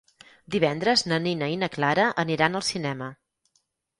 Divendres 0.53 1.03
na 1.11 1.19
Nina 1.25 1.51
i 1.57 1.59
na 1.65 1.69
Clara 1.77 2.07
aniran 2.25 2.61
al 2.61 2.65
cinema. 2.73 3.13